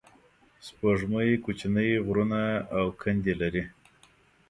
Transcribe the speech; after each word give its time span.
سپوږمۍ 0.65 1.29
کوچنۍ 1.43 1.91
غرونه 2.05 2.41
او 2.77 2.85
کندې 3.01 3.33
لري 3.41 3.63